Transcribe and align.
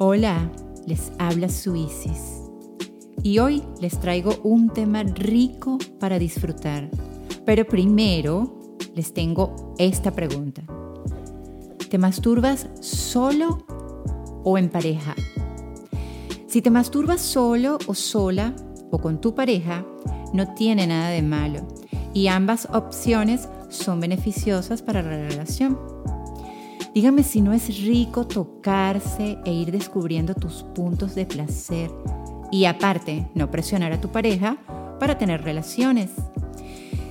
Hola, 0.00 0.48
les 0.86 1.10
habla 1.18 1.48
Suisis. 1.48 2.40
Y 3.24 3.40
hoy 3.40 3.64
les 3.80 3.98
traigo 3.98 4.32
un 4.44 4.70
tema 4.70 5.02
rico 5.02 5.76
para 5.98 6.20
disfrutar. 6.20 6.88
Pero 7.44 7.66
primero 7.66 8.76
les 8.94 9.12
tengo 9.12 9.74
esta 9.76 10.12
pregunta. 10.12 10.62
¿Te 11.90 11.98
masturbas 11.98 12.68
solo 12.78 13.66
o 14.44 14.56
en 14.56 14.68
pareja? 14.68 15.16
Si 16.46 16.62
te 16.62 16.70
masturbas 16.70 17.20
solo 17.20 17.78
o 17.88 17.94
sola 17.94 18.54
o 18.92 19.00
con 19.00 19.20
tu 19.20 19.34
pareja, 19.34 19.84
no 20.32 20.54
tiene 20.54 20.86
nada 20.86 21.08
de 21.08 21.22
malo 21.22 21.66
y 22.14 22.28
ambas 22.28 22.68
opciones 22.72 23.48
son 23.68 23.98
beneficiosas 23.98 24.80
para 24.80 25.02
la 25.02 25.28
relación. 25.28 25.76
Dígame 26.94 27.22
si 27.22 27.40
no 27.40 27.52
es 27.52 27.84
rico 27.84 28.26
tocarse 28.26 29.38
e 29.44 29.52
ir 29.52 29.70
descubriendo 29.70 30.34
tus 30.34 30.62
puntos 30.62 31.14
de 31.14 31.26
placer 31.26 31.90
y 32.50 32.64
aparte 32.64 33.28
no 33.34 33.50
presionar 33.50 33.92
a 33.92 34.00
tu 34.00 34.08
pareja 34.08 34.56
para 34.98 35.18
tener 35.18 35.42
relaciones. 35.42 36.10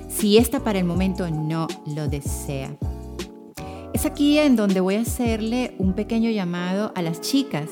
Si 0.09 0.37
esta 0.37 0.63
para 0.63 0.79
el 0.79 0.85
momento 0.85 1.29
no 1.29 1.67
lo 1.85 2.07
desea. 2.07 2.75
Es 3.93 4.05
aquí 4.05 4.39
en 4.39 4.55
donde 4.55 4.79
voy 4.79 4.95
a 4.95 5.01
hacerle 5.01 5.75
un 5.77 5.93
pequeño 5.93 6.29
llamado 6.29 6.91
a 6.95 7.01
las 7.01 7.21
chicas 7.21 7.69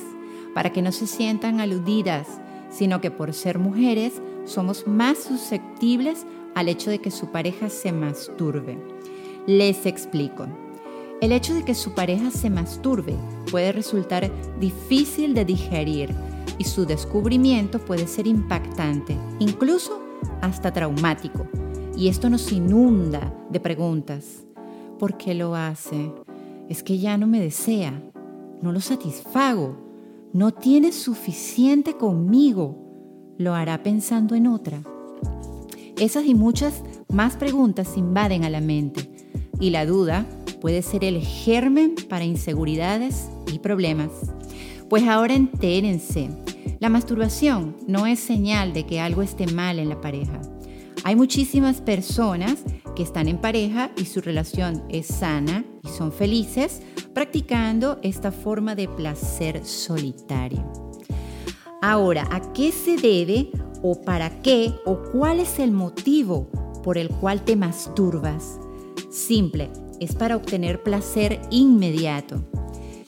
para 0.54 0.72
que 0.72 0.82
no 0.82 0.92
se 0.92 1.08
sientan 1.08 1.60
aludidas, 1.60 2.28
sino 2.70 3.02
que 3.02 3.12
por 3.12 3.34
ser 3.34 3.60
mujeres 3.60 4.14
somos 4.46 4.88
más 4.88 5.18
susceptibles 5.18 6.26
al 6.54 6.70
hecho 6.70 6.90
de 6.90 7.00
que 7.00 7.12
su 7.12 7.32
pareja 7.32 7.70
se 7.70 7.92
masturbe. 7.92 8.78
Les 9.48 9.86
explico. 9.86 10.48
El 11.22 11.32
hecho 11.32 11.54
de 11.54 11.64
que 11.64 11.76
su 11.76 11.92
pareja 11.92 12.30
se 12.30 12.50
masturbe 12.50 13.16
puede 13.50 13.72
resultar 13.72 14.30
difícil 14.60 15.34
de 15.34 15.46
digerir 15.46 16.14
y 16.58 16.66
su 16.66 16.86
descubrimiento 16.86 17.80
puede 17.80 18.08
ser 18.08 18.28
impactante, 18.28 19.18
incluso 19.40 20.02
hasta 20.42 20.72
traumático. 20.72 21.48
Y 21.96 22.10
esto 22.10 22.30
nos 22.30 22.52
inunda 22.52 23.34
de 23.50 23.60
preguntas. 23.60 24.46
¿Por 25.00 25.18
qué 25.18 25.34
lo 25.34 25.56
hace? 25.56 26.12
Es 26.68 26.84
que 26.84 27.00
ya 27.00 27.18
no 27.18 27.28
me 27.28 27.40
desea, 27.40 28.02
no 28.62 28.72
lo 28.72 28.82
satisfago, 28.82 29.78
no 30.34 30.52
tiene 30.52 30.92
suficiente 30.92 31.94
conmigo, 31.94 32.76
lo 33.38 33.54
hará 33.54 33.84
pensando 33.84 34.36
en 34.36 34.48
otra. 34.48 34.82
Esas 35.98 36.26
y 36.26 36.36
muchas 36.36 36.84
más 37.10 37.38
preguntas 37.38 37.96
invaden 37.96 38.44
a 38.44 38.50
la 38.50 38.60
mente 38.60 39.10
y 39.60 39.70
la 39.70 39.86
duda 39.86 40.26
puede 40.62 40.82
ser 40.82 41.04
el 41.04 41.22
germen 41.22 41.96
para 42.10 42.26
inseguridades 42.26 43.28
y 43.52 43.60
problemas. 43.60 44.10
Pues 44.90 45.04
ahora 45.08 45.34
entérense, 45.34 46.30
la 46.80 46.90
masturbación 46.90 47.76
no 47.88 48.06
es 48.06 48.20
señal 48.20 48.74
de 48.74 48.86
que 48.86 49.00
algo 49.00 49.22
esté 49.22 49.48
mal 49.48 49.80
en 49.80 49.90
la 49.90 50.02
pareja. 50.02 50.42
Hay 51.04 51.16
muchísimas 51.16 51.82
personas 51.82 52.56
que 52.96 53.04
están 53.04 53.28
en 53.28 53.38
pareja 53.38 53.92
y 53.98 54.06
su 54.06 54.22
relación 54.22 54.84
es 54.90 55.08
sana 55.08 55.64
y 55.84 55.90
son 55.90 56.12
felices 56.12 56.82
practicando 57.14 58.00
esta 58.02 58.32
forma 58.32 58.74
de 58.76 58.88
placer 58.88 59.64
solitario. 59.66 60.66
Ahora, 61.82 62.28
¿a 62.32 62.54
qué 62.54 62.72
se 62.72 62.98
debe 62.98 63.52
o 63.84 64.02
para 64.02 64.42
qué 64.42 64.74
o 64.86 64.98
cuál 65.12 65.40
es 65.40 65.60
el 65.60 65.72
motivo 65.72 66.50
por 66.84 66.98
el 66.98 67.10
cual 67.10 67.46
te 67.46 67.56
masturbas? 67.56 68.60
Simple, 69.12 69.70
es 70.00 70.16
para 70.16 70.36
obtener 70.36 70.84
placer 70.84 71.42
inmediato. 71.52 72.44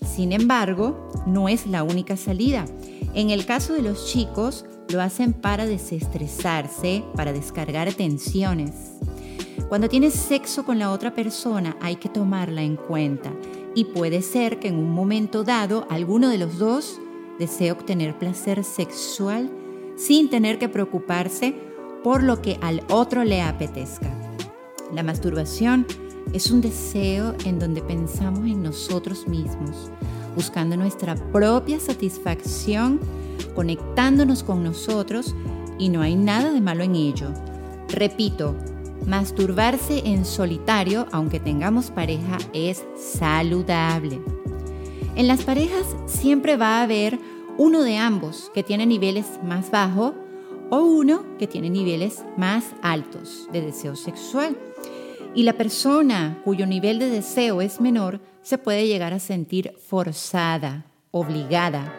Sin 0.06 0.32
embargo, 0.32 1.10
no 1.26 1.50
es 1.50 1.68
la 1.68 1.84
única 1.84 2.18
salida. 2.18 2.66
En 3.14 3.30
el 3.30 3.46
caso 3.46 3.74
de 3.74 3.82
los 3.82 4.08
chicos, 4.08 4.66
lo 4.90 5.02
hacen 5.02 5.34
para 5.34 5.66
desestresarse, 5.66 7.04
para 7.16 7.34
descargar 7.34 7.94
tensiones. 7.94 8.94
Cuando 9.70 9.90
tienes 9.90 10.14
sexo 10.14 10.64
con 10.66 10.80
la 10.80 10.92
otra 10.92 11.14
persona 11.14 11.76
hay 11.82 11.98
que 11.98 12.10
tomarla 12.10 12.62
en 12.62 12.78
cuenta 12.78 13.34
y 13.76 13.86
puede 13.86 14.22
ser 14.22 14.60
que 14.60 14.70
en 14.70 14.78
un 14.78 14.92
momento 14.92 15.44
dado 15.44 15.86
alguno 15.90 16.30
de 16.30 16.38
los 16.38 16.58
dos 16.58 17.00
desee 17.38 17.72
obtener 17.72 18.18
placer 18.18 18.64
sexual 18.64 19.52
sin 19.98 20.30
tener 20.30 20.58
que 20.58 20.70
preocuparse 20.70 21.54
por 22.04 22.24
lo 22.24 22.42
que 22.42 22.58
al 22.62 22.82
otro 22.90 23.26
le 23.26 23.42
apetezca. 23.42 24.10
La 24.94 25.04
masturbación 25.04 25.86
es 26.34 26.52
un 26.52 26.62
deseo 26.62 27.36
en 27.46 27.60
donde 27.60 27.82
pensamos 27.82 28.46
en 28.46 28.64
nosotros 28.64 29.28
mismos, 29.28 29.92
buscando 30.36 30.78
nuestra 30.78 31.16
propia 31.16 31.80
satisfacción, 31.80 33.00
conectándonos 33.56 34.44
con 34.44 34.64
nosotros 34.64 35.36
y 35.78 35.90
no 35.90 36.02
hay 36.02 36.16
nada 36.16 36.52
de 36.52 36.62
malo 36.62 36.84
en 36.84 36.96
ello. 36.96 37.34
Repito, 37.90 38.56
masturbarse 39.06 40.04
en 40.06 40.26
solitario, 40.26 41.08
aunque 41.12 41.40
tengamos 41.40 41.92
pareja, 41.92 42.38
es 42.54 42.86
saludable. 42.96 44.22
En 45.16 45.28
las 45.28 45.44
parejas 45.44 45.96
siempre 46.06 46.58
va 46.58 46.80
a 46.80 46.84
haber 46.84 47.20
uno 47.58 47.82
de 47.82 47.98
ambos 47.98 48.52
que 48.54 48.64
tiene 48.64 48.86
niveles 48.86 49.26
más 49.44 49.72
bajos 49.72 50.14
o 50.70 50.82
uno 50.82 51.24
que 51.40 51.48
tiene 51.48 51.70
niveles 51.70 52.24
más 52.36 52.66
altos 52.82 53.48
de 53.52 53.62
deseo 53.62 53.96
sexual. 53.96 54.56
Y 55.38 55.44
la 55.44 55.54
persona 55.54 56.42
cuyo 56.44 56.66
nivel 56.66 56.98
de 56.98 57.12
deseo 57.12 57.62
es 57.62 57.80
menor 57.80 58.20
se 58.42 58.58
puede 58.58 58.88
llegar 58.88 59.14
a 59.14 59.20
sentir 59.20 59.76
forzada, 59.88 60.88
obligada. 61.12 61.94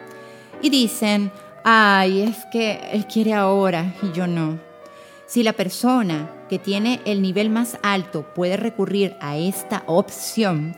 Y 0.61 0.69
dicen, 0.69 1.31
ay, 1.63 2.23
es 2.23 2.35
que 2.51 2.81
él 2.91 3.05
quiere 3.07 3.33
ahora 3.33 3.95
y 4.01 4.11
yo 4.11 4.27
no. 4.27 4.59
Si 5.25 5.41
la 5.43 5.53
persona 5.53 6.29
que 6.49 6.59
tiene 6.59 6.99
el 7.05 7.21
nivel 7.21 7.49
más 7.49 7.79
alto 7.81 8.25
puede 8.35 8.57
recurrir 8.57 9.15
a 9.21 9.37
esta 9.37 9.83
opción, 9.85 10.75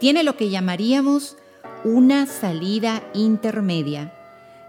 tiene 0.00 0.22
lo 0.22 0.34
que 0.34 0.48
llamaríamos 0.48 1.36
una 1.84 2.24
salida 2.24 3.02
intermedia, 3.12 4.14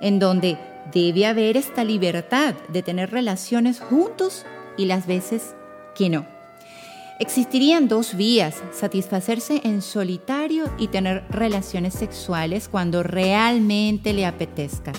en 0.01 0.19
donde 0.19 0.57
debe 0.91 1.25
haber 1.25 1.55
esta 1.55 1.85
libertad 1.85 2.53
de 2.67 2.83
tener 2.83 3.11
relaciones 3.11 3.79
juntos 3.79 4.45
y 4.75 4.87
las 4.87 5.07
veces 5.07 5.55
que 5.95 6.09
no. 6.09 6.38
Existirían 7.21 7.89
dos 7.89 8.15
vías, 8.15 8.63
satisfacerse 8.71 9.59
en 9.65 9.81
solitario 9.81 10.71
y 10.77 10.87
tener 10.87 11.25
relaciones 11.29 11.93
sexuales 11.93 12.69
cuando 12.69 13.03
realmente 13.03 14.13
le 14.13 14.25
apetezca. 14.25 14.93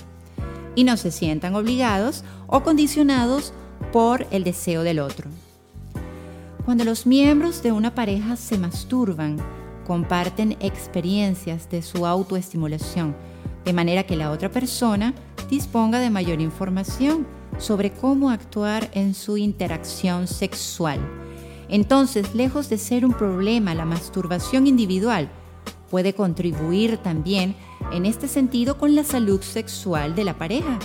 Y 0.75 0.85
no 0.85 0.99
se 0.99 1.13
sientan 1.13 1.55
obligados 1.55 2.23
o 2.47 2.63
condicionados 2.63 3.55
por 3.91 4.27
el 4.33 4.45
deseo 4.45 4.83
del 4.83 4.99
otro. 4.99 5.31
Cuando 6.67 6.85
los 6.85 7.07
miembros 7.07 7.63
de 7.63 7.73
una 7.73 7.95
pareja 7.95 8.37
se 8.37 8.59
masturban, 8.59 9.39
comparten 9.87 10.59
experiencias 10.61 11.71
de 11.71 11.81
su 11.81 12.07
autoestimulación, 12.07 13.17
de 13.65 13.73
manera 13.73 14.03
que 14.03 14.17
la 14.17 14.31
otra 14.31 14.51
persona 14.51 15.15
disponga 15.49 16.01
de 16.01 16.11
mayor 16.11 16.43
información 16.43 17.27
sobre 17.57 17.91
cómo 17.91 18.29
actuar 18.29 18.91
en 18.93 19.15
su 19.15 19.39
interacción 19.39 20.27
sexual 20.27 21.01
entonces, 21.71 22.35
lejos 22.35 22.69
de 22.69 22.79
ser 22.79 23.07
un 23.07 23.13
problema, 23.13 23.75
la 23.75 23.85
masturbación 23.85 24.67
individual 24.67 25.31
puede 25.89 26.15
contribuir 26.15 26.99
también 26.99 27.55
en 27.93 28.07
este 28.07 28.27
sentido 28.27 28.77
con 28.77 28.95
la 28.97 29.05
salud 29.05 29.41
sexual 29.41 30.17
de 30.17 30.25
la 30.25 30.37
pareja. 30.37 30.79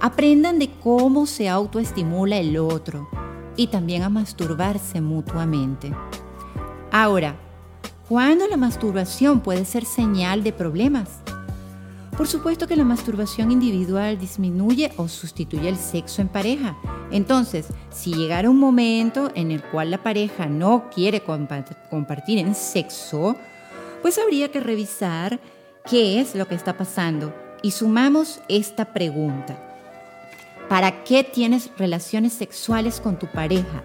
Aprendan 0.00 0.58
de 0.58 0.70
cómo 0.82 1.26
se 1.26 1.48
autoestimula 1.48 2.38
el 2.38 2.56
otro 2.56 3.08
y 3.56 3.66
también 3.66 4.02
a 4.02 4.08
masturbarse 4.08 5.02
mutuamente. 5.02 5.92
Ahora, 6.90 7.36
¿cuándo 8.08 8.46
la 8.46 8.56
masturbación 8.56 9.40
puede 9.40 9.66
ser 9.66 9.84
señal 9.84 10.42
de 10.42 10.52
problemas? 10.52 11.20
Por 12.16 12.26
supuesto 12.26 12.66
que 12.66 12.76
la 12.76 12.84
masturbación 12.84 13.52
individual 13.52 14.18
disminuye 14.18 14.90
o 14.96 15.06
sustituye 15.06 15.68
el 15.68 15.76
sexo 15.76 16.22
en 16.22 16.28
pareja. 16.28 16.74
Entonces, 17.10 17.66
si 17.90 18.14
llegara 18.14 18.48
un 18.48 18.58
momento 18.58 19.30
en 19.34 19.50
el 19.50 19.62
cual 19.62 19.90
la 19.90 20.02
pareja 20.02 20.46
no 20.46 20.88
quiere 20.88 21.22
compartir 21.22 22.38
en 22.38 22.54
sexo, 22.54 23.36
pues 24.00 24.18
habría 24.18 24.50
que 24.50 24.60
revisar 24.60 25.38
qué 25.84 26.18
es 26.18 26.34
lo 26.34 26.48
que 26.48 26.54
está 26.54 26.78
pasando. 26.78 27.34
Y 27.62 27.72
sumamos 27.72 28.40
esta 28.48 28.94
pregunta. 28.94 29.58
¿Para 30.70 31.04
qué 31.04 31.22
tienes 31.22 31.70
relaciones 31.76 32.32
sexuales 32.32 32.98
con 32.98 33.18
tu 33.18 33.26
pareja? 33.26 33.84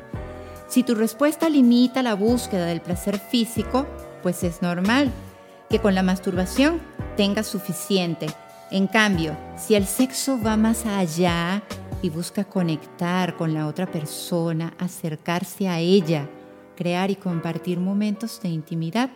Si 0.70 0.84
tu 0.84 0.96
respuesta 0.96 1.50
limita 1.50 2.02
la 2.02 2.14
búsqueda 2.14 2.66
del 2.66 2.80
placer 2.80 3.20
físico, 3.20 3.86
pues 4.24 4.42
es 4.46 4.62
normal 4.62 5.12
que 5.72 5.80
con 5.80 5.96
la 5.96 6.04
masturbación 6.04 6.82
tenga 7.16 7.44
suficiente. 7.44 8.28
En 8.72 8.88
cambio, 8.88 9.38
si 9.58 9.74
el 9.76 9.88
sexo 9.88 10.38
va 10.38 10.58
más 10.58 10.86
allá 10.86 11.64
y 12.02 12.10
busca 12.10 12.44
conectar 12.44 13.38
con 13.38 13.54
la 13.54 13.68
otra 13.68 13.90
persona, 13.90 14.74
acercarse 14.78 15.70
a 15.70 15.80
ella, 15.80 16.28
crear 16.76 17.10
y 17.10 17.16
compartir 17.16 17.80
momentos 17.80 18.42
de 18.42 18.50
intimidad, 18.50 19.12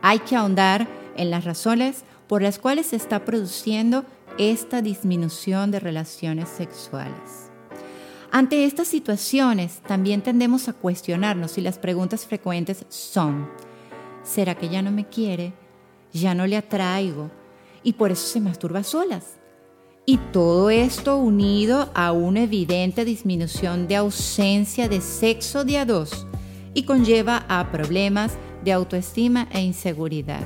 hay 0.00 0.20
que 0.20 0.36
ahondar 0.36 0.88
en 1.16 1.30
las 1.30 1.44
razones 1.44 2.04
por 2.28 2.40
las 2.40 2.58
cuales 2.58 2.86
se 2.86 2.96
está 2.96 3.26
produciendo 3.26 4.06
esta 4.38 4.80
disminución 4.80 5.70
de 5.70 5.80
relaciones 5.80 6.48
sexuales. 6.48 7.50
Ante 8.30 8.64
estas 8.64 8.88
situaciones 8.88 9.80
también 9.86 10.22
tendemos 10.22 10.66
a 10.68 10.72
cuestionarnos 10.72 11.52
si 11.52 11.60
las 11.60 11.78
preguntas 11.78 12.24
frecuentes 12.24 12.86
son, 12.88 13.50
¿será 14.24 14.54
que 14.54 14.70
ya 14.70 14.80
no 14.80 14.90
me 14.90 15.06
quiere? 15.06 15.52
¿Ya 16.14 16.32
no 16.32 16.46
le 16.46 16.56
atraigo? 16.56 17.30
Y 17.82 17.94
por 17.94 18.12
eso 18.12 18.26
se 18.26 18.40
masturba 18.40 18.84
solas. 18.84 19.40
Y 20.06 20.18
todo 20.32 20.70
esto 20.70 21.16
unido 21.16 21.90
a 21.92 22.12
una 22.12 22.44
evidente 22.44 23.04
disminución 23.04 23.88
de 23.88 23.96
ausencia 23.96 24.88
de 24.88 25.00
sexo 25.00 25.64
de 25.64 25.78
a 25.78 25.84
dos 25.84 26.26
y 26.72 26.84
conlleva 26.84 27.44
a 27.48 27.72
problemas 27.72 28.38
de 28.64 28.72
autoestima 28.72 29.48
e 29.50 29.60
inseguridad, 29.62 30.44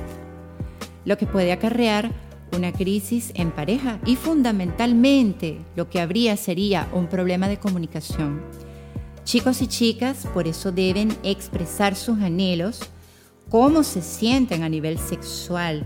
lo 1.05 1.17
que 1.17 1.25
puede 1.25 1.51
acarrear 1.51 2.11
una 2.55 2.71
crisis 2.71 3.31
en 3.35 3.51
pareja 3.51 3.99
y 4.05 4.15
fundamentalmente 4.15 5.59
lo 5.75 5.89
que 5.89 6.01
habría 6.01 6.35
sería 6.35 6.87
un 6.93 7.07
problema 7.07 7.47
de 7.47 7.59
comunicación. 7.59 8.41
Chicos 9.23 9.61
y 9.61 9.67
chicas 9.67 10.27
por 10.33 10.47
eso 10.47 10.71
deben 10.71 11.15
expresar 11.23 11.95
sus 11.95 12.19
anhelos, 12.19 12.81
cómo 13.49 13.83
se 13.83 14.01
sienten 14.01 14.63
a 14.63 14.69
nivel 14.69 14.97
sexual, 14.99 15.85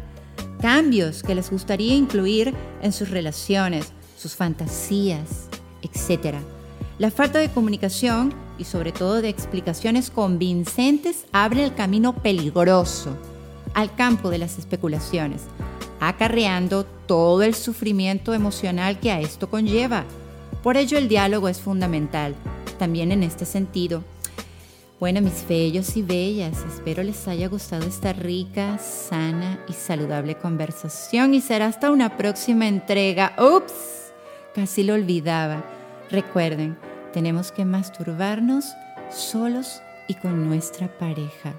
cambios 0.61 1.23
que 1.23 1.35
les 1.35 1.49
gustaría 1.49 1.95
incluir 1.95 2.53
en 2.81 2.91
sus 2.91 3.09
relaciones, 3.09 3.91
sus 4.17 4.35
fantasías, 4.35 5.49
etc. 5.81 6.37
La 6.99 7.11
falta 7.11 7.39
de 7.39 7.49
comunicación 7.49 8.33
y 8.57 8.65
sobre 8.65 8.91
todo 8.91 9.21
de 9.21 9.29
explicaciones 9.29 10.09
convincentes 10.09 11.25
abre 11.31 11.63
el 11.63 11.73
camino 11.73 12.13
peligroso 12.13 13.17
al 13.73 13.93
campo 13.95 14.29
de 14.29 14.37
las 14.37 14.59
especulaciones, 14.59 15.41
acarreando 15.99 16.85
todo 17.07 17.43
el 17.43 17.55
sufrimiento 17.55 18.33
emocional 18.33 18.99
que 18.99 19.11
a 19.11 19.19
esto 19.19 19.49
conlleva. 19.49 20.05
Por 20.61 20.77
ello 20.77 20.97
el 20.97 21.07
diálogo 21.07 21.49
es 21.49 21.59
fundamental, 21.59 22.35
también 22.77 23.11
en 23.11 23.23
este 23.23 23.45
sentido. 23.45 24.03
Bueno, 25.03 25.19
mis 25.19 25.45
bellos 25.45 25.97
y 25.97 26.01
bellas, 26.01 26.63
espero 26.63 27.03
les 27.03 27.27
haya 27.27 27.49
gustado 27.49 27.85
esta 27.85 28.13
rica, 28.13 28.77
sana 28.77 29.59
y 29.67 29.73
saludable 29.73 30.35
conversación 30.35 31.33
y 31.33 31.41
será 31.41 31.65
hasta 31.65 31.91
una 31.91 32.15
próxima 32.15 32.69
entrega. 32.69 33.33
¡Ups! 33.37 34.13
Casi 34.55 34.81
lo 34.81 34.93
olvidaba. 34.93 35.61
Recuerden, 36.09 36.77
tenemos 37.11 37.51
que 37.51 37.65
masturbarnos 37.65 38.63
solos 39.11 39.81
y 40.07 40.13
con 40.13 40.47
nuestra 40.47 40.87
pareja. 40.97 41.53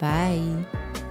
Bye. 0.00 1.03